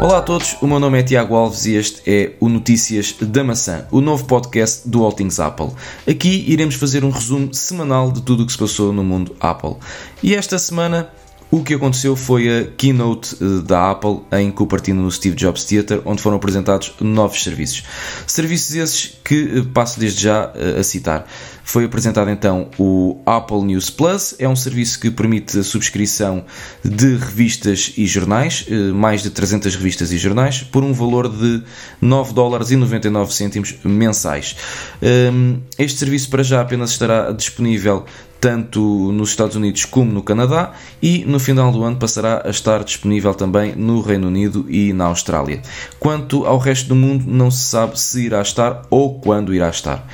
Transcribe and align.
Olá 0.00 0.18
a 0.18 0.22
todos, 0.22 0.56
o 0.62 0.66
meu 0.68 0.78
nome 0.78 1.00
é 1.00 1.02
Tiago 1.02 1.34
Alves 1.34 1.66
e 1.66 1.74
este 1.74 2.08
é 2.08 2.32
o 2.38 2.48
Notícias 2.48 3.16
da 3.20 3.42
Maçã, 3.42 3.84
o 3.90 4.00
novo 4.00 4.26
podcast 4.26 4.88
do 4.88 5.02
All 5.02 5.10
Things 5.10 5.40
Apple. 5.40 5.70
Aqui 6.08 6.44
iremos 6.46 6.76
fazer 6.76 7.02
um 7.02 7.10
resumo 7.10 7.52
semanal 7.52 8.12
de 8.12 8.22
tudo 8.22 8.44
o 8.44 8.46
que 8.46 8.52
se 8.52 8.58
passou 8.58 8.92
no 8.92 9.02
mundo 9.02 9.34
Apple. 9.40 9.74
E 10.22 10.36
esta 10.36 10.56
semana 10.56 11.10
o 11.50 11.64
que 11.64 11.74
aconteceu 11.74 12.14
foi 12.14 12.60
a 12.60 12.64
keynote 12.76 13.36
eh, 13.40 13.62
da 13.64 13.90
Apple 13.90 14.20
em 14.32 14.50
Cupertino 14.50 15.02
no 15.02 15.10
Steve 15.10 15.34
Jobs 15.34 15.64
Theater, 15.64 16.02
onde 16.04 16.20
foram 16.20 16.36
apresentados 16.36 16.92
novos 17.00 17.42
serviços. 17.42 17.84
Serviços 18.26 18.76
esses 18.76 19.18
que 19.24 19.58
eh, 19.58 19.62
passo 19.72 19.98
desde 19.98 20.22
já 20.22 20.52
eh, 20.54 20.78
a 20.78 20.82
citar. 20.84 21.26
Foi 21.68 21.84
apresentado 21.84 22.30
então 22.30 22.70
o 22.78 23.20
Apple 23.26 23.60
News 23.60 23.90
Plus, 23.90 24.34
é 24.38 24.48
um 24.48 24.56
serviço 24.56 24.98
que 24.98 25.10
permite 25.10 25.58
a 25.58 25.62
subscrição 25.62 26.46
de 26.82 27.14
revistas 27.16 27.92
e 27.94 28.06
jornais, 28.06 28.64
mais 28.94 29.22
de 29.22 29.28
300 29.28 29.74
revistas 29.74 30.10
e 30.10 30.16
jornais, 30.16 30.62
por 30.62 30.82
um 30.82 30.94
valor 30.94 31.28
de 31.28 31.62
9 32.00 32.32
dólares 32.32 32.70
e 32.70 32.76
99 32.76 33.34
cêntimos 33.34 33.74
mensais. 33.84 34.56
Ehm, 35.02 35.58
este 35.78 35.98
serviço 35.98 36.30
para 36.30 36.42
já 36.42 36.62
apenas 36.62 36.88
estará 36.88 37.32
disponível 37.32 38.06
tanto 38.40 39.12
nos 39.12 39.28
Estados 39.28 39.54
Unidos 39.54 39.84
como 39.84 40.10
no 40.10 40.22
Canadá 40.22 40.72
e 41.02 41.22
no 41.26 41.38
final 41.38 41.70
do 41.70 41.84
ano 41.84 41.96
passará 41.96 42.40
a 42.46 42.48
estar 42.48 42.82
disponível 42.82 43.34
também 43.34 43.74
no 43.74 44.00
Reino 44.00 44.28
Unido 44.28 44.64
e 44.70 44.94
na 44.94 45.04
Austrália. 45.04 45.60
Quanto 46.00 46.46
ao 46.46 46.56
resto 46.56 46.88
do 46.88 46.96
mundo, 46.96 47.24
não 47.26 47.50
se 47.50 47.66
sabe 47.66 48.00
se 48.00 48.24
irá 48.24 48.40
estar 48.40 48.86
ou 48.88 49.20
quando 49.20 49.52
irá 49.52 49.68
estar. 49.68 50.08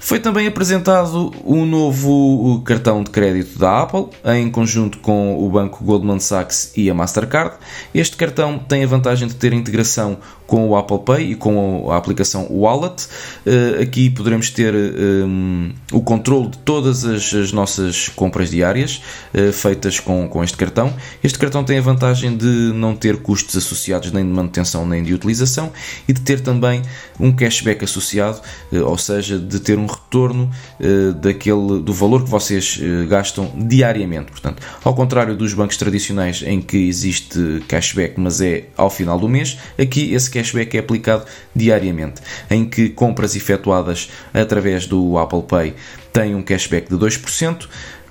Foi 0.00 0.18
também 0.18 0.46
apresentado 0.46 1.32
o 1.44 1.66
novo 1.66 2.62
cartão 2.64 3.02
de 3.02 3.10
crédito 3.10 3.58
da 3.58 3.82
Apple, 3.82 4.06
em 4.24 4.50
conjunto 4.50 4.98
com 4.98 5.38
o 5.38 5.50
banco 5.50 5.84
Goldman 5.84 6.20
Sachs 6.20 6.72
e 6.76 6.88
a 6.88 6.94
Mastercard. 6.94 7.56
Este 7.92 8.16
cartão 8.16 8.58
tem 8.58 8.84
a 8.84 8.86
vantagem 8.86 9.28
de 9.28 9.34
ter 9.34 9.52
integração 9.52 10.18
com 10.48 10.66
o 10.66 10.76
Apple 10.76 11.00
Pay 11.04 11.32
e 11.32 11.34
com 11.36 11.92
a 11.92 11.96
aplicação 11.98 12.48
Wallet. 12.50 13.06
Eh, 13.44 13.82
aqui 13.82 14.08
poderemos 14.08 14.48
ter 14.48 14.74
eh, 14.74 14.88
o 15.92 16.00
controle 16.00 16.48
de 16.48 16.58
todas 16.58 17.04
as, 17.04 17.34
as 17.34 17.52
nossas 17.52 18.08
compras 18.08 18.50
diárias 18.50 19.02
uh, 19.34 19.52
feitas 19.52 20.00
com, 20.00 20.26
com 20.26 20.42
este 20.42 20.56
cartão. 20.56 20.94
Este 21.22 21.38
cartão 21.38 21.62
tem 21.62 21.76
a 21.76 21.82
vantagem 21.82 22.34
de 22.34 22.72
não 22.74 22.96
ter 22.96 23.18
custos 23.18 23.56
associados 23.56 24.10
nem 24.10 24.24
de 24.24 24.30
manutenção 24.30 24.86
nem 24.86 25.02
de 25.02 25.12
utilização 25.12 25.70
e 26.08 26.14
de 26.14 26.22
ter 26.22 26.40
também 26.40 26.80
um 27.20 27.30
cashback 27.30 27.84
associado, 27.84 28.40
ou 28.72 28.96
seja, 28.96 29.38
de 29.38 29.60
ter 29.60 29.76
um 29.76 29.86
retorno 29.86 30.50
daquele, 31.20 31.80
do 31.80 31.92
valor 31.92 32.22
que 32.24 32.30
vocês 32.30 32.80
gastam 33.08 33.52
diariamente. 33.56 34.30
Portanto, 34.30 34.62
ao 34.84 34.94
contrário 34.94 35.36
dos 35.36 35.52
bancos 35.52 35.76
tradicionais 35.76 36.42
em 36.42 36.62
que 36.62 36.88
existe 36.88 37.62
cashback, 37.68 38.18
mas 38.18 38.40
é 38.40 38.66
ao 38.76 38.88
final 38.88 39.18
do 39.18 39.28
mês, 39.28 39.58
aqui 39.78 40.14
esse 40.14 40.30
cashback 40.38 40.76
é 40.76 40.80
aplicado 40.80 41.24
diariamente, 41.54 42.20
em 42.50 42.64
que 42.64 42.88
compras 42.88 43.34
efetuadas 43.34 44.10
através 44.32 44.86
do 44.86 45.18
Apple 45.18 45.42
Pay 45.42 45.74
têm 46.12 46.34
um 46.34 46.42
cashback 46.42 46.88
de 46.88 46.96
2%, 46.96 47.68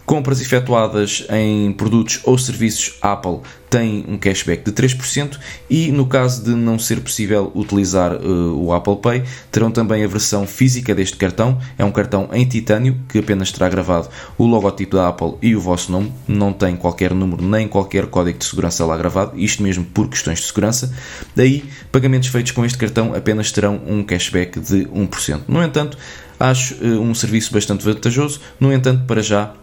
Compras 0.07 0.39
efetuadas 0.39 1.27
em 1.29 1.73
produtos 1.73 2.21
ou 2.23 2.37
serviços 2.37 2.93
Apple 3.01 3.41
têm 3.69 4.05
um 4.07 4.17
cashback 4.17 4.63
de 4.63 4.71
3% 4.71 5.37
e, 5.69 5.91
no 5.91 6.05
caso 6.05 6.45
de 6.45 6.51
não 6.51 6.79
ser 6.79 7.01
possível 7.01 7.51
utilizar 7.53 8.13
uh, 8.13 8.57
o 8.57 8.71
Apple 8.71 8.95
Pay, 9.01 9.23
terão 9.51 9.69
também 9.69 10.05
a 10.05 10.07
versão 10.07 10.47
física 10.47 10.95
deste 10.95 11.17
cartão. 11.17 11.59
É 11.77 11.83
um 11.83 11.91
cartão 11.91 12.29
em 12.31 12.45
titânio 12.45 12.97
que 13.09 13.19
apenas 13.19 13.51
terá 13.51 13.67
gravado 13.67 14.07
o 14.37 14.45
logotipo 14.45 14.95
da 14.95 15.09
Apple 15.09 15.33
e 15.41 15.53
o 15.57 15.59
vosso 15.59 15.91
nome. 15.91 16.13
Não 16.25 16.53
tem 16.53 16.77
qualquer 16.77 17.13
número 17.13 17.43
nem 17.43 17.67
qualquer 17.67 18.05
código 18.05 18.39
de 18.39 18.45
segurança 18.45 18.85
lá 18.85 18.95
gravado, 18.95 19.37
isto 19.37 19.61
mesmo 19.61 19.83
por 19.83 20.07
questões 20.07 20.39
de 20.39 20.45
segurança. 20.45 20.89
Daí, 21.35 21.65
pagamentos 21.91 22.29
feitos 22.29 22.53
com 22.53 22.63
este 22.63 22.77
cartão 22.77 23.13
apenas 23.13 23.51
terão 23.51 23.81
um 23.85 24.01
cashback 24.05 24.57
de 24.57 24.85
1%. 24.85 25.41
No 25.49 25.61
entanto, 25.61 25.97
acho 26.39 26.75
uh, 26.75 27.01
um 27.01 27.13
serviço 27.13 27.51
bastante 27.51 27.83
vantajoso. 27.83 28.39
No 28.57 28.71
entanto, 28.71 29.03
para 29.05 29.21
já 29.21 29.53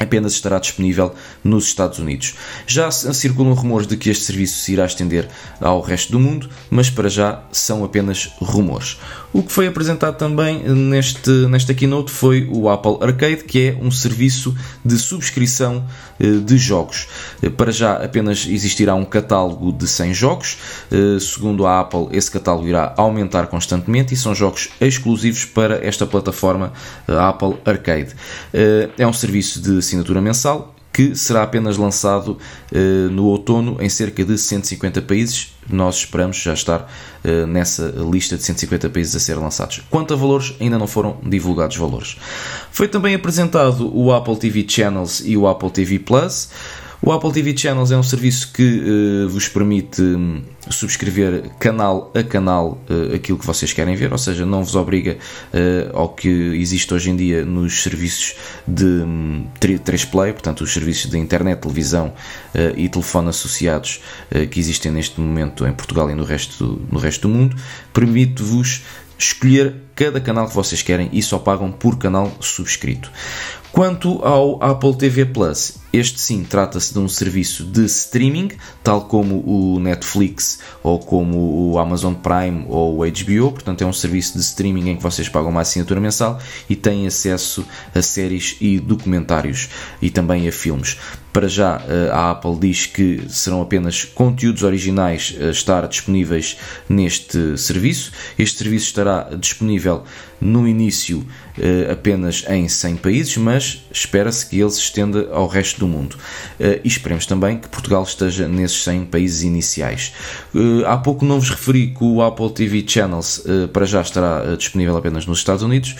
apenas 0.00 0.32
estará 0.32 0.58
disponível 0.58 1.14
nos 1.44 1.66
Estados 1.66 1.98
Unidos. 1.98 2.34
Já 2.66 2.90
circulam 2.90 3.52
rumores 3.52 3.86
de 3.86 3.96
que 3.96 4.10
este 4.10 4.24
serviço 4.24 4.60
se 4.60 4.72
irá 4.72 4.86
estender 4.86 5.28
ao 5.60 5.80
resto 5.80 6.10
do 6.10 6.18
mundo, 6.18 6.48
mas 6.70 6.88
para 6.88 7.08
já 7.08 7.42
são 7.52 7.84
apenas 7.84 8.32
rumores. 8.40 8.98
O 9.32 9.44
que 9.44 9.52
foi 9.52 9.68
apresentado 9.68 10.16
também 10.16 10.58
neste, 10.68 11.30
nesta 11.46 11.72
keynote 11.72 12.10
foi 12.10 12.48
o 12.50 12.68
Apple 12.68 12.98
Arcade, 13.00 13.44
que 13.44 13.68
é 13.68 13.78
um 13.80 13.90
serviço 13.90 14.56
de 14.84 14.98
subscrição 14.98 15.84
eh, 16.18 16.38
de 16.44 16.58
jogos. 16.58 17.06
Eh, 17.40 17.48
para 17.48 17.70
já 17.70 17.92
apenas 17.92 18.44
existirá 18.48 18.94
um 18.96 19.04
catálogo 19.04 19.70
de 19.70 19.86
100 19.86 20.14
jogos. 20.14 20.58
Eh, 20.90 21.20
segundo 21.20 21.64
a 21.64 21.78
Apple, 21.78 22.08
esse 22.10 22.28
catálogo 22.28 22.66
irá 22.66 22.92
aumentar 22.96 23.46
constantemente 23.46 24.14
e 24.14 24.16
são 24.16 24.34
jogos 24.34 24.68
exclusivos 24.80 25.44
para 25.44 25.86
esta 25.86 26.06
plataforma 26.06 26.72
Apple 27.06 27.56
Arcade. 27.64 28.14
É 28.52 29.06
um 29.06 29.12
serviço 29.12 29.60
de 29.60 29.80
assinatura 29.90 30.20
mensal 30.20 30.74
que 30.92 31.14
será 31.14 31.44
apenas 31.44 31.76
lançado 31.76 32.36
uh, 32.72 33.10
no 33.10 33.26
outono 33.26 33.76
em 33.80 33.88
cerca 33.88 34.24
de 34.24 34.36
150 34.36 35.00
países. 35.02 35.54
Nós 35.68 35.96
esperamos 35.96 36.36
já 36.36 36.52
estar 36.52 36.90
uh, 37.24 37.46
nessa 37.46 37.94
lista 38.10 38.36
de 38.36 38.42
150 38.42 38.90
países 38.90 39.14
a 39.14 39.20
ser 39.20 39.34
lançados. 39.34 39.82
Quanto 39.88 40.12
a 40.12 40.16
valores, 40.16 40.54
ainda 40.60 40.78
não 40.78 40.88
foram 40.88 41.18
divulgados 41.22 41.76
valores. 41.76 42.16
Foi 42.72 42.88
também 42.88 43.14
apresentado 43.14 43.96
o 43.96 44.12
Apple 44.12 44.36
TV 44.36 44.66
Channels 44.68 45.22
e 45.24 45.36
o 45.36 45.46
Apple 45.46 45.70
TV 45.70 46.00
Plus. 46.00 46.50
O 47.02 47.12
Apple 47.12 47.32
TV 47.32 47.56
Channels 47.56 47.90
é 47.90 47.96
um 47.96 48.02
serviço 48.02 48.52
que 48.52 48.62
uh, 48.62 49.28
vos 49.30 49.48
permite 49.48 50.02
um, 50.02 50.42
subscrever 50.68 51.48
canal 51.58 52.12
a 52.14 52.22
canal 52.22 52.78
uh, 52.90 53.14
aquilo 53.14 53.38
que 53.38 53.46
vocês 53.46 53.72
querem 53.72 53.96
ver, 53.96 54.12
ou 54.12 54.18
seja, 54.18 54.44
não 54.44 54.62
vos 54.62 54.76
obriga 54.76 55.16
uh, 55.16 55.96
ao 55.96 56.10
que 56.10 56.28
existe 56.28 56.92
hoje 56.92 57.08
em 57.08 57.16
dia 57.16 57.42
nos 57.42 57.82
serviços 57.82 58.34
de 58.68 58.84
um, 58.84 59.46
3Play, 59.58 60.34
portanto, 60.34 60.60
os 60.60 60.74
serviços 60.74 61.10
de 61.10 61.16
internet, 61.16 61.60
televisão 61.60 62.12
e 62.76 62.88
telefone 62.88 63.28
associados 63.28 64.00
que 64.50 64.58
existem 64.58 64.90
neste 64.92 65.20
momento 65.20 65.66
em 65.66 65.72
Portugal 65.72 66.10
e 66.10 66.14
no 66.14 66.24
resto 66.24 66.64
do, 66.64 66.82
no 66.92 66.98
resto 66.98 67.28
do 67.28 67.34
mundo, 67.34 67.56
permite-vos 67.92 68.82
escolher 69.18 69.74
cada 69.94 70.20
canal 70.20 70.48
que 70.48 70.54
vocês 70.54 70.82
querem 70.82 71.08
e 71.12 71.22
só 71.22 71.38
pagam 71.38 71.70
por 71.70 71.98
canal 71.98 72.32
subscrito. 72.40 73.10
Quanto 73.72 74.20
ao 74.24 74.62
Apple 74.62 74.96
TV 74.96 75.24
Plus, 75.24 75.78
este 75.92 76.20
sim 76.20 76.44
trata-se 76.44 76.92
de 76.92 76.98
um 76.98 77.08
serviço 77.08 77.64
de 77.64 77.84
streaming, 77.84 78.50
tal 78.82 79.06
como 79.06 79.42
o 79.46 79.78
Netflix 79.78 80.60
ou 80.82 80.98
como 80.98 81.70
o 81.70 81.78
Amazon 81.78 82.14
Prime 82.14 82.64
ou 82.68 82.98
o 82.98 83.04
HBO, 83.04 83.52
portanto 83.52 83.82
é 83.82 83.86
um 83.86 83.92
serviço 83.92 84.34
de 84.34 84.40
streaming 84.40 84.90
em 84.90 84.96
que 84.96 85.02
vocês 85.02 85.28
pagam 85.28 85.50
uma 85.50 85.60
assinatura 85.62 86.00
mensal 86.00 86.40
e 86.68 86.76
têm 86.76 87.06
acesso 87.06 87.64
a 87.94 88.02
séries 88.02 88.56
e 88.60 88.78
documentários 88.78 89.68
e 90.02 90.10
também 90.10 90.48
a 90.48 90.52
filmes. 90.52 90.96
Para 91.32 91.46
já, 91.46 91.80
eh, 91.88 92.10
a 92.12 92.32
Apple 92.32 92.56
diz 92.58 92.86
que 92.86 93.22
serão 93.28 93.62
apenas 93.62 94.04
conteúdos 94.04 94.64
originais 94.64 95.36
a 95.40 95.50
estar 95.50 95.86
disponíveis 95.86 96.56
neste 96.88 97.56
serviço. 97.56 98.10
Este 98.36 98.58
serviço 98.58 98.86
estará 98.86 99.30
disponível 99.38 100.02
no 100.40 100.66
início 100.66 101.24
eh, 101.56 101.88
apenas 101.92 102.44
em 102.48 102.68
100 102.68 102.96
países, 102.96 103.36
mas 103.36 103.59
espera-se 103.92 104.46
que 104.46 104.60
ele 104.60 104.70
se 104.70 104.80
estenda 104.80 105.28
ao 105.32 105.46
resto 105.46 105.80
do 105.80 105.88
mundo. 105.88 106.16
Eh, 106.58 106.80
e 106.84 106.88
esperemos 106.88 107.26
também 107.26 107.58
que 107.58 107.68
Portugal 107.68 108.02
esteja 108.02 108.48
nesses 108.48 108.82
100 108.84 109.06
países 109.06 109.42
iniciais. 109.42 110.12
Há 110.86 110.96
pouco 110.96 111.24
não 111.24 111.38
vos 111.38 111.50
referi 111.50 111.88
que 111.88 112.02
o 112.02 112.22
Apple 112.22 112.50
TV 112.50 112.84
Channels 112.86 113.44
para 113.72 113.86
já 113.86 114.00
estará 114.00 114.56
disponível 114.56 114.96
apenas 114.96 115.26
nos 115.26 115.38
Estados 115.38 115.62
Unidos. 115.62 115.96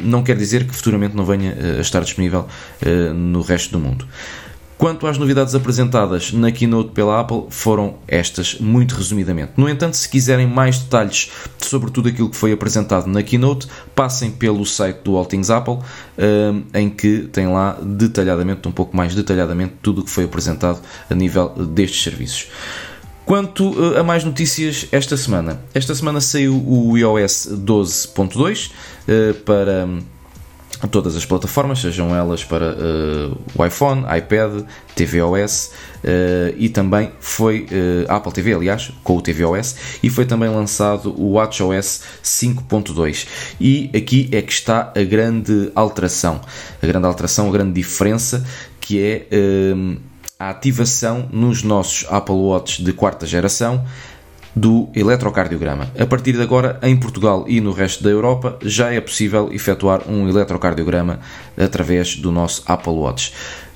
Não 0.00 0.22
quer 0.22 0.36
dizer 0.36 0.66
que 0.66 0.74
futuramente 0.74 1.16
não 1.16 1.24
venha 1.24 1.56
a 1.78 1.80
estar 1.80 2.00
disponível 2.00 2.46
no 3.14 3.42
resto 3.42 3.72
do 3.72 3.78
mundo. 3.78 4.06
Quanto 4.80 5.06
às 5.06 5.18
novidades 5.18 5.54
apresentadas 5.54 6.32
na 6.32 6.50
keynote 6.50 6.92
pela 6.92 7.20
Apple, 7.20 7.42
foram 7.50 7.98
estas, 8.08 8.58
muito 8.58 8.94
resumidamente. 8.94 9.52
No 9.54 9.68
entanto, 9.68 9.94
se 9.94 10.08
quiserem 10.08 10.46
mais 10.46 10.78
detalhes 10.78 11.30
sobre 11.58 11.90
tudo 11.90 12.08
aquilo 12.08 12.30
que 12.30 12.36
foi 12.36 12.50
apresentado 12.50 13.06
na 13.06 13.22
keynote, 13.22 13.68
passem 13.94 14.30
pelo 14.30 14.64
site 14.64 15.02
do 15.04 15.18
All 15.18 15.26
Things 15.26 15.50
Apple, 15.50 15.80
eh, 16.16 16.54
em 16.72 16.88
que 16.88 17.28
tem 17.30 17.46
lá 17.46 17.78
detalhadamente, 17.82 18.66
um 18.66 18.72
pouco 18.72 18.96
mais 18.96 19.14
detalhadamente, 19.14 19.74
tudo 19.82 20.00
o 20.00 20.04
que 20.04 20.10
foi 20.10 20.24
apresentado 20.24 20.80
a 21.10 21.14
nível 21.14 21.50
destes 21.50 22.02
serviços. 22.02 22.46
Quanto 23.26 23.94
eh, 23.94 24.00
a 24.00 24.02
mais 24.02 24.24
notícias 24.24 24.86
esta 24.90 25.14
semana, 25.14 25.60
esta 25.74 25.94
semana 25.94 26.22
saiu 26.22 26.56
o 26.56 26.96
iOS 26.96 27.50
12.2 27.52 28.70
eh, 29.06 29.34
para 29.44 29.86
todas 30.88 31.16
as 31.16 31.26
plataformas, 31.26 31.80
sejam 31.80 32.14
elas 32.14 32.44
para 32.44 32.72
uh, 32.72 33.38
o 33.54 33.64
iPhone, 33.64 34.04
iPad, 34.16 34.64
tvOS 34.94 35.72
uh, 36.04 36.54
e 36.56 36.68
também 36.68 37.12
foi 37.20 37.66
uh, 37.70 38.12
Apple 38.12 38.32
TV, 38.32 38.54
aliás, 38.54 38.90
com 39.04 39.16
o 39.16 39.22
tvOS 39.22 39.76
e 40.02 40.08
foi 40.08 40.24
também 40.24 40.48
lançado 40.48 41.14
o 41.18 41.32
WatchOS 41.32 42.02
5.2 42.22 43.26
e 43.60 43.90
aqui 43.94 44.28
é 44.32 44.40
que 44.40 44.52
está 44.52 44.92
a 44.96 45.02
grande 45.02 45.70
alteração, 45.74 46.40
a 46.82 46.86
grande 46.86 47.06
alteração, 47.06 47.48
a 47.48 47.52
grande 47.52 47.72
diferença 47.72 48.44
que 48.80 49.00
é 49.00 49.26
a 50.38 50.50
ativação 50.50 51.28
nos 51.30 51.62
nossos 51.62 52.06
Apple 52.10 52.34
Watch 52.34 52.82
de 52.82 52.92
quarta 52.92 53.26
geração 53.26 53.84
do 54.54 54.88
eletrocardiograma. 54.94 55.90
A 55.98 56.06
partir 56.06 56.32
de 56.32 56.42
agora, 56.42 56.78
em 56.82 56.96
Portugal 56.96 57.44
e 57.46 57.60
no 57.60 57.72
resto 57.72 58.02
da 58.02 58.10
Europa, 58.10 58.58
já 58.62 58.92
é 58.92 59.00
possível 59.00 59.50
efetuar 59.52 60.02
um 60.08 60.28
eletrocardiograma 60.28 61.20
através 61.56 62.16
do 62.16 62.32
nosso 62.32 62.62
Apple 62.66 62.92
Watch. 62.92 63.32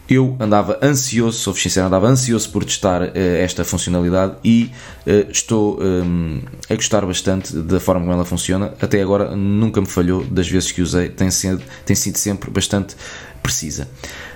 Eu 0.07 0.37
andava 0.39 0.79
ansioso, 0.83 1.39
sou 1.39 1.55
sincero, 1.55 1.87
andava 1.87 2.07
ansioso 2.07 2.51
por 2.51 2.63
testar 2.63 3.03
uh, 3.03 3.11
esta 3.15 3.65
funcionalidade 3.65 4.35
e 4.45 4.71
uh, 5.07 5.31
estou 5.31 5.79
um, 5.81 6.43
a 6.69 6.75
gostar 6.75 7.07
bastante 7.07 7.57
da 7.57 7.81
forma 7.81 8.03
como 8.03 8.13
ela 8.13 8.25
funciona. 8.25 8.75
Até 8.83 9.01
agora 9.01 9.35
nunca 9.35 9.81
me 9.81 9.87
falhou, 9.87 10.23
das 10.25 10.47
vezes 10.47 10.73
que 10.73 10.83
usei, 10.83 11.09
tem 11.09 11.31
sido, 11.31 11.63
tem 11.87 11.97
sido 11.97 12.19
sempre 12.19 12.51
bastante 12.51 12.95
precisa. 13.43 13.89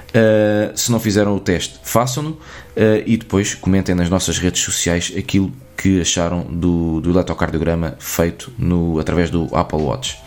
Uh, 0.09 0.73
se 0.75 0.91
não 0.91 0.99
fizeram 0.99 1.37
o 1.37 1.41
teste, 1.41 1.79
façam-no 1.83 2.31
uh, 2.31 2.39
e 3.05 3.19
depois 3.19 3.55
comentem 3.55 3.95
nas 3.95 4.09
nossas 4.09 4.39
redes 4.39 4.63
sociais 4.63 5.13
aquilo 5.17 5.53
que 5.77 6.01
acharam 6.01 6.43
do, 6.43 7.01
do 7.01 7.11
eletrocardiograma 7.11 7.95
feito 7.99 8.51
no, 8.59 8.99
através 8.99 9.31
do 9.31 9.49
Apple 9.55 9.81
Watch. 9.81 10.19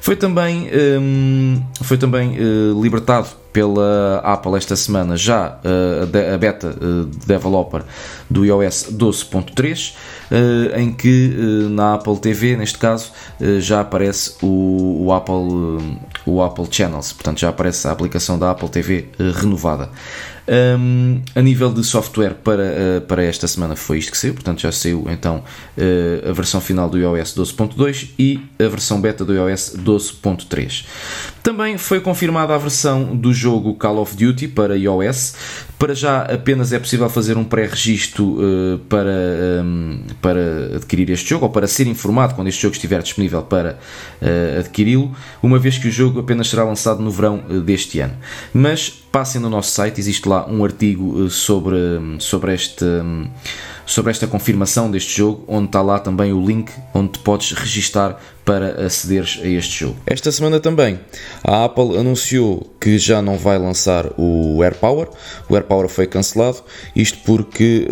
Foi 0.00 0.14
também, 0.14 0.70
um, 1.00 1.60
foi 1.82 1.98
também 1.98 2.38
uh, 2.38 2.80
libertado 2.80 3.28
pela 3.52 4.20
Apple 4.24 4.56
esta 4.56 4.74
semana 4.74 5.16
já 5.16 5.60
a 6.32 6.36
beta 6.38 6.74
developer 7.24 7.82
do 8.28 8.44
iOS 8.44 8.88
12.3, 8.92 9.94
uh, 10.30 10.78
em 10.78 10.92
que 10.92 11.68
na 11.70 11.94
Apple 11.94 12.18
TV, 12.18 12.56
neste 12.56 12.78
caso, 12.78 13.12
já 13.60 13.80
aparece 13.80 14.34
o, 14.42 15.06
o 15.06 15.12
Apple, 15.12 15.98
o 16.26 16.42
Apple 16.42 16.66
Channels, 16.70 17.12
portanto 17.12 17.40
já 17.40 17.48
aparece 17.48 17.86
a 17.86 17.90
aplicação 17.90 18.38
da 18.38 18.50
Apple 18.50 18.68
TV 18.68 19.08
renovada. 19.40 19.90
Um, 20.46 21.22
a 21.34 21.40
nível 21.40 21.72
de 21.72 21.82
software 21.82 22.34
para, 22.34 22.62
uh, 22.62 23.00
para 23.00 23.24
esta 23.24 23.48
semana 23.48 23.74
foi 23.74 23.96
isto 23.96 24.12
que 24.12 24.18
saiu, 24.18 24.34
portanto 24.34 24.60
já 24.60 24.70
saiu 24.70 25.06
então 25.08 25.42
uh, 25.78 26.28
a 26.28 26.32
versão 26.34 26.60
final 26.60 26.86
do 26.86 26.98
iOS 26.98 27.34
12.2 27.34 28.10
e 28.18 28.42
a 28.58 28.68
versão 28.68 29.00
beta 29.00 29.24
do 29.24 29.32
iOS 29.32 29.74
12.3. 29.78 30.84
Também 31.42 31.78
foi 31.78 31.98
confirmada 31.98 32.54
a 32.54 32.58
versão 32.58 33.16
do 33.16 33.32
jogo 33.32 33.74
Call 33.74 33.98
of 33.98 34.14
Duty 34.14 34.48
para 34.48 34.76
iOS. 34.76 35.34
Para 35.78 35.94
já 35.94 36.22
apenas 36.22 36.72
é 36.72 36.78
possível 36.78 37.08
fazer 37.08 37.38
um 37.38 37.44
pré-registro 37.44 38.24
uh, 38.24 38.78
para, 38.80 39.62
um, 39.62 40.00
para 40.20 40.76
adquirir 40.76 41.08
este 41.08 41.30
jogo 41.30 41.46
ou 41.46 41.50
para 41.50 41.66
ser 41.66 41.86
informado 41.86 42.34
quando 42.34 42.48
este 42.48 42.60
jogo 42.60 42.74
estiver 42.74 43.02
disponível 43.02 43.42
para 43.42 43.78
adquiri-lo, 44.58 45.14
uma 45.42 45.58
vez 45.58 45.76
que 45.76 45.88
o 45.88 45.90
jogo 45.90 46.13
apenas 46.20 46.48
será 46.48 46.64
lançado 46.64 47.02
no 47.02 47.10
verão 47.10 47.38
deste 47.64 48.00
ano. 48.00 48.16
Mas 48.52 49.03
passem 49.14 49.40
no 49.40 49.48
nosso 49.48 49.70
site, 49.70 50.00
existe 50.00 50.28
lá 50.28 50.44
um 50.48 50.64
artigo 50.64 51.24
eh, 51.24 51.30
sobre, 51.30 51.76
sobre, 52.18 52.52
este, 52.52 52.84
sobre 53.86 54.10
esta 54.10 54.26
confirmação 54.26 54.90
deste 54.90 55.18
jogo, 55.18 55.44
onde 55.46 55.66
está 55.66 55.80
lá 55.80 56.00
também 56.00 56.32
o 56.32 56.44
link 56.44 56.72
onde 56.92 57.12
te 57.12 57.18
podes 57.20 57.52
registar 57.52 58.18
para 58.44 58.84
acederes 58.84 59.40
a 59.42 59.46
este 59.46 59.80
jogo. 59.80 59.96
Esta 60.06 60.30
semana 60.30 60.60
também 60.60 61.00
a 61.42 61.64
Apple 61.64 61.96
anunciou 61.96 62.74
que 62.78 62.98
já 62.98 63.22
não 63.22 63.38
vai 63.38 63.58
lançar 63.58 64.12
o 64.18 64.62
AirPower. 64.62 65.08
O 65.48 65.54
AirPower 65.54 65.88
foi 65.88 66.06
cancelado, 66.06 66.58
isto 66.94 67.18
porque 67.24 67.88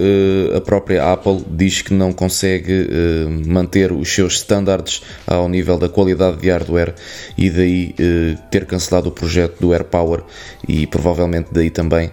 uh, 0.52 0.56
a 0.58 0.60
própria 0.60 1.10
Apple 1.10 1.42
diz 1.48 1.80
que 1.80 1.94
não 1.94 2.12
consegue 2.12 2.82
uh, 2.82 3.48
manter 3.48 3.92
os 3.92 4.12
seus 4.12 4.34
standards 4.34 5.02
ao 5.26 5.48
nível 5.48 5.78
da 5.78 5.88
qualidade 5.88 6.36
de 6.36 6.50
hardware 6.50 6.94
e 7.38 7.48
daí 7.48 7.94
uh, 7.98 8.38
ter 8.50 8.66
cancelado 8.66 9.08
o 9.08 9.12
projeto 9.12 9.58
do 9.58 9.72
AirPower 9.72 10.22
e 10.68 10.86
provavelmente 10.86 11.11
daí 11.50 11.70
também 11.70 12.10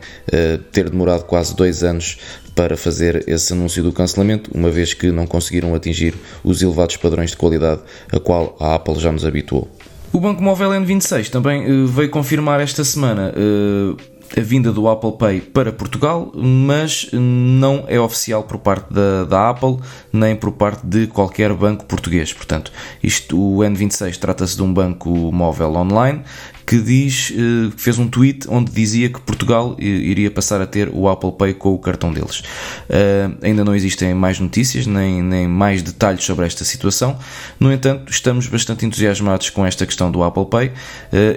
ter 0.72 0.90
demorado 0.90 1.24
quase 1.24 1.56
dois 1.56 1.84
anos 1.84 2.18
para 2.60 2.76
fazer 2.76 3.24
esse 3.26 3.54
anúncio 3.54 3.82
do 3.82 3.94
cancelamento, 3.94 4.52
uma 4.54 4.70
vez 4.70 4.94
que 4.94 5.12
não 5.12 5.26
conseguiram 5.26 5.74
atingir 5.74 6.14
os 6.44 6.62
elevados 6.62 6.98
padrões 6.98 7.32
de 7.32 7.38
qualidade 7.38 7.82
a 8.12 8.20
qual 8.20 8.58
a 8.60 8.76
Apple 8.76 9.00
já 9.00 9.12
nos 9.12 9.26
habituou. 9.26 9.70
O 10.12 10.20
Banco 10.20 10.42
Móvel 10.42 10.72
N26 10.72 11.30
também 11.30 11.72
uh, 11.72 11.88
veio 11.88 12.10
confirmar 12.10 12.60
esta 12.60 12.84
semana 12.84 13.32
uh, 13.32 13.96
a 14.38 14.42
vinda 14.42 14.72
do 14.72 14.88
Apple 14.88 15.14
Pay 15.18 15.40
para 15.40 15.72
Portugal, 15.72 16.32
mas 16.36 17.10
não 17.14 17.86
é 17.88 18.00
oficial 18.00 18.44
por 18.44 18.58
parte 18.58 18.94
da, 18.94 19.24
da 19.24 19.50
Apple 19.50 19.78
nem 20.12 20.36
por 20.36 20.52
parte 20.52 20.86
de 20.86 21.08
qualquer 21.08 21.54
banco 21.54 21.86
português. 21.86 22.34
Portanto, 22.34 22.72
isto, 23.02 23.40
o 23.40 23.60
N26 23.60 24.18
trata-se 24.18 24.56
de 24.56 24.64
um 24.64 24.74
banco 24.74 25.10
móvel 25.32 25.76
online 25.76 26.24
que 26.70 26.80
diz, 26.80 27.34
eh, 27.36 27.72
fez 27.78 27.98
um 27.98 28.08
tweet 28.08 28.48
onde 28.48 28.72
dizia 28.72 29.10
que 29.10 29.20
Portugal 29.22 29.76
eh, 29.80 29.86
iria 29.86 30.30
passar 30.30 30.62
a 30.62 30.68
ter 30.68 30.88
o 30.94 31.10
Apple 31.10 31.32
Pay 31.32 31.56
com 31.56 31.74
o 31.74 31.80
cartão 31.80 32.14
deles. 32.14 32.42
Uh, 32.88 33.36
ainda 33.42 33.66
não 33.66 33.74
existem 33.74 34.14
mais 34.14 34.40
notícias 34.40 34.86
nem, 34.86 35.20
nem 35.24 35.48
mais 35.48 35.82
detalhes 35.82 36.24
sobre 36.24 36.46
esta 36.46 36.64
situação. 36.64 37.18
No 37.60 37.74
entanto, 37.74 38.12
estamos 38.12 38.46
bastante 38.46 38.86
entusiasmados 38.86 39.50
com 39.50 39.66
esta 39.66 39.84
questão 39.84 40.12
do 40.12 40.22
Apple 40.22 40.46
Pay 40.46 40.72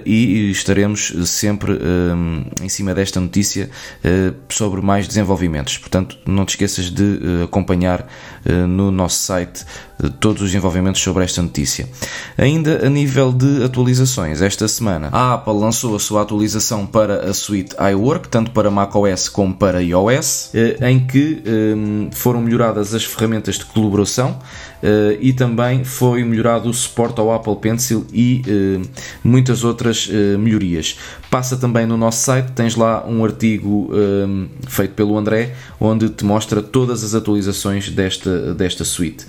e 0.05 0.51
estaremos 0.51 1.13
sempre 1.25 1.79
em 2.61 2.69
cima 2.69 2.93
desta 2.93 3.19
notícia 3.19 3.69
sobre 4.49 4.81
mais 4.81 5.07
desenvolvimentos. 5.07 5.77
Portanto, 5.77 6.17
não 6.27 6.45
te 6.45 6.49
esqueças 6.49 6.91
de 6.91 7.19
acompanhar 7.43 8.07
no 8.67 8.91
nosso 8.91 9.19
site 9.19 9.65
todos 10.09 10.41
os 10.41 10.49
desenvolvimentos 10.49 11.01
sobre 11.01 11.23
esta 11.23 11.41
notícia. 11.41 11.87
Ainda 12.37 12.85
a 12.85 12.89
nível 12.89 13.31
de 13.31 13.63
atualizações, 13.63 14.41
esta 14.41 14.67
semana 14.67 15.09
a 15.11 15.33
Apple 15.33 15.53
lançou 15.53 15.95
a 15.95 15.99
sua 15.99 16.21
atualização 16.21 16.85
para 16.85 17.29
a 17.29 17.33
suite 17.33 17.75
iWork, 17.91 18.27
tanto 18.29 18.51
para 18.51 18.69
macOS 18.69 19.29
como 19.29 19.53
para 19.53 19.81
iOS, 19.81 20.49
eh, 20.53 20.77
em 20.89 21.05
que 21.05 21.41
eh, 21.45 22.09
foram 22.11 22.41
melhoradas 22.41 22.93
as 22.93 23.03
ferramentas 23.03 23.55
de 23.55 23.65
colaboração 23.65 24.39
eh, 24.83 25.17
e 25.19 25.33
também 25.33 25.83
foi 25.83 26.23
melhorado 26.23 26.69
o 26.69 26.73
suporte 26.73 27.19
ao 27.19 27.31
Apple 27.31 27.55
Pencil 27.55 28.05
e 28.13 28.41
muitas 29.23 29.63
outras 29.63 30.09
melhorias. 30.37 30.99
Passa 31.29 31.57
também 31.57 31.87
no 31.87 31.97
nosso 31.97 32.23
site, 32.23 32.51
tens 32.51 32.75
lá 32.75 33.05
um 33.07 33.23
artigo 33.23 33.89
feito 34.67 34.93
pelo 34.93 35.17
André, 35.17 35.55
onde 35.79 36.09
te 36.09 36.25
mostra 36.25 36.61
todas 36.61 37.03
as 37.03 37.15
atualizações 37.15 37.89
desta, 37.89 38.53
desta 38.53 38.83
suite 38.83 39.25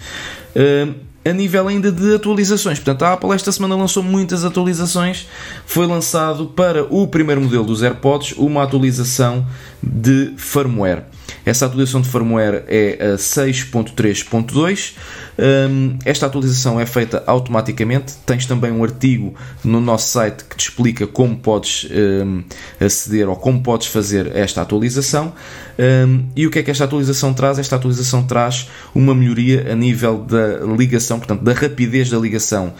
a 1.24 1.32
nível 1.32 1.66
ainda 1.66 1.90
de 1.90 2.14
atualizações. 2.14 2.78
Portanto, 2.78 3.02
a 3.02 3.14
Apple 3.14 3.32
esta 3.32 3.50
semana 3.50 3.74
lançou 3.74 4.02
muitas 4.02 4.44
atualizações. 4.44 5.26
Foi 5.64 5.86
lançado 5.86 6.46
para 6.46 6.84
o 6.84 7.08
primeiro 7.08 7.40
modelo 7.40 7.64
dos 7.64 7.82
AirPods 7.82 8.34
uma 8.36 8.62
atualização 8.62 9.46
de 9.82 10.34
firmware. 10.36 11.04
Essa 11.44 11.66
atualização 11.66 12.00
de 12.00 12.08
firmware 12.08 12.64
é 12.66 13.12
a 13.12 13.16
6.3.2. 13.16 14.94
Um, 15.38 15.98
esta 16.04 16.26
atualização 16.26 16.80
é 16.80 16.86
feita 16.86 17.22
automaticamente. 17.26 18.14
Tens 18.24 18.46
também 18.46 18.70
um 18.72 18.82
artigo 18.82 19.34
no 19.62 19.80
nosso 19.80 20.08
site 20.08 20.44
que 20.44 20.56
te 20.56 20.68
explica 20.68 21.06
como 21.06 21.36
podes 21.36 21.86
um, 21.90 22.42
aceder 22.80 23.28
ou 23.28 23.36
como 23.36 23.62
podes 23.62 23.88
fazer 23.88 24.34
esta 24.34 24.62
atualização. 24.62 25.32
Um, 25.78 26.26
e 26.36 26.46
o 26.46 26.50
que 26.50 26.58
é 26.58 26.62
que 26.62 26.70
esta 26.70 26.84
atualização 26.84 27.34
traz? 27.34 27.58
Esta 27.58 27.76
atualização 27.76 28.22
traz 28.24 28.68
uma 28.94 29.14
melhoria 29.14 29.72
a 29.72 29.74
nível 29.74 30.18
da 30.18 30.58
ligação, 30.76 31.18
portanto, 31.18 31.42
da 31.42 31.52
rapidez 31.52 32.10
da 32.10 32.18
ligação 32.18 32.72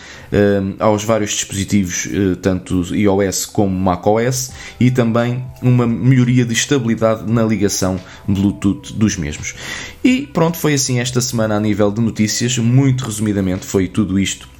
aos 0.79 1.05
vários 1.05 1.31
dispositivos, 1.31 2.07
uh, 2.07 2.37
tanto 2.37 2.95
iOS 2.95 3.47
como 3.47 3.75
macOS, 3.75 4.53
e 4.79 4.91
também 4.91 5.45
uma 5.63 5.87
melhoria 5.87 6.45
de 6.45 6.53
estabilidade 6.53 7.31
na 7.31 7.43
ligação 7.43 8.01
Bluetooth 8.27 8.93
dos 8.95 9.17
mesmos. 9.17 9.55
E 10.03 10.27
pronto, 10.27 10.59
foi 10.59 10.75
assim 10.75 11.01
esta 11.01 11.21
semana 11.21 11.57
a 11.57 11.61
nível 11.61 11.91
de 11.91 12.01
notícias, 12.01 12.59
muito 12.59 13.05
resumidamente 13.05 13.65
foi 13.65 13.89
tudo 13.89 14.19
isto 14.19 14.54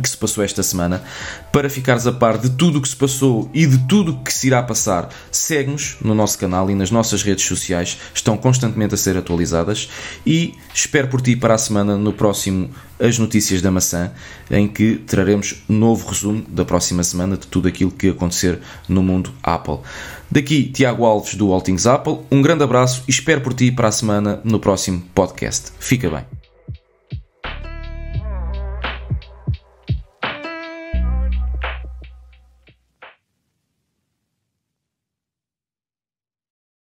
que 0.00 0.08
se 0.08 0.16
passou 0.16 0.42
esta 0.44 0.62
semana. 0.62 1.02
Para 1.52 1.68
ficares 1.68 2.06
a 2.06 2.12
par 2.12 2.38
de 2.38 2.50
tudo 2.50 2.78
o 2.78 2.82
que 2.82 2.88
se 2.88 2.96
passou 2.96 3.50
e 3.52 3.66
de 3.66 3.78
tudo 3.86 4.12
o 4.12 4.22
que 4.22 4.32
se 4.32 4.46
irá 4.46 4.62
passar, 4.62 5.08
segue-nos 5.30 5.96
no 6.00 6.14
nosso 6.14 6.38
canal 6.38 6.70
e 6.70 6.74
nas 6.74 6.90
nossas 6.90 7.22
redes 7.22 7.44
sociais, 7.44 7.98
estão 8.14 8.36
constantemente 8.36 8.94
a 8.94 8.98
ser 8.98 9.16
atualizadas. 9.16 9.88
E 10.26 10.54
espero 10.74 11.08
por 11.08 11.20
ti 11.20 11.36
para 11.36 11.54
a 11.54 11.58
semana 11.58 11.96
no 11.96 12.12
próximo 12.12 12.70
As 13.00 13.18
Notícias 13.18 13.60
da 13.60 13.70
Maçã, 13.70 14.10
em 14.50 14.68
que 14.68 14.96
traremos 14.96 15.62
novo 15.68 16.08
resumo 16.08 16.44
da 16.48 16.64
próxima 16.64 17.02
semana 17.02 17.36
de 17.36 17.46
tudo 17.46 17.68
aquilo 17.68 17.90
que 17.90 18.08
acontecer 18.08 18.58
no 18.88 19.02
mundo 19.02 19.32
Apple. 19.42 19.78
Daqui, 20.30 20.64
Tiago 20.64 21.04
Alves 21.04 21.34
do 21.34 21.52
All 21.52 21.60
Things 21.60 21.86
Apple, 21.86 22.20
um 22.30 22.40
grande 22.40 22.64
abraço 22.64 23.04
e 23.06 23.10
espero 23.10 23.42
por 23.42 23.52
ti 23.52 23.70
para 23.70 23.88
a 23.88 23.92
semana 23.92 24.40
no 24.44 24.58
próximo 24.58 25.02
podcast. 25.14 25.72
Fica 25.78 26.08
bem. 26.08 26.41